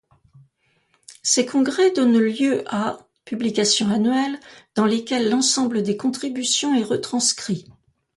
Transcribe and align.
Ces 1.21 1.45
congrès 1.45 1.91
donnent 1.91 2.17
lieu 2.17 2.63
à 2.73 2.97
publications 3.23 3.91
annuelles 3.91 4.39
dans 4.73 4.87
lesquelles 4.87 5.29
l'ensemble 5.29 5.83
des 5.83 5.95
contributions 5.95 6.73
est 6.73 6.81
retranscrit. 6.81 7.67